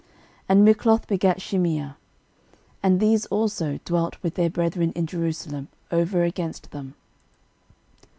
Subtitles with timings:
[0.01, 0.09] 13:008:032
[0.49, 1.95] And Mikloth begat Shimeah.
[2.81, 6.95] And these also dwelt with their brethren in Jerusalem, over against them.